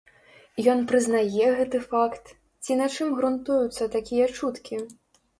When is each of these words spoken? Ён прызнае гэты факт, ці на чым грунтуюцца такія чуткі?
Ён 0.71 0.79
прызнае 0.91 1.49
гэты 1.59 1.81
факт, 1.91 2.31
ці 2.63 2.77
на 2.79 2.87
чым 2.95 3.11
грунтуюцца 3.19 3.83
такія 3.97 4.25
чуткі? 4.39 4.81